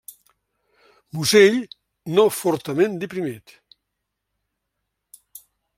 [1.17, 1.59] Musell
[2.15, 3.55] no fortament deprimit.